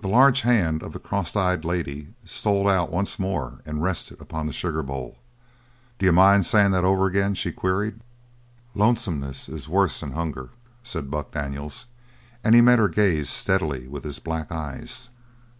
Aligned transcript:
The 0.00 0.08
large 0.08 0.40
hand 0.40 0.82
of 0.82 0.92
the 0.92 0.98
cross 0.98 1.36
eyed 1.36 1.64
lady 1.64 2.08
stole 2.24 2.68
out 2.68 2.90
once 2.90 3.20
more 3.20 3.60
and 3.64 3.84
rested 3.84 4.20
upon 4.20 4.48
the 4.48 4.52
sugar 4.52 4.82
bowl. 4.82 5.16
"D'you 6.00 6.10
mind 6.10 6.44
sayin' 6.44 6.72
that 6.72 6.84
over 6.84 7.08
agin?" 7.08 7.34
she 7.34 7.52
queried. 7.52 8.00
"Lonesomeness 8.74 9.48
is 9.48 9.68
worse'n 9.68 10.10
hunger," 10.14 10.48
said 10.82 11.08
Buck 11.08 11.30
Daniels, 11.30 11.86
and 12.42 12.56
he 12.56 12.60
met 12.62 12.80
her 12.80 12.88
gaze 12.88 13.30
steadily 13.30 13.86
with 13.86 14.02
his 14.02 14.18
black 14.18 14.50
eyes. 14.50 15.08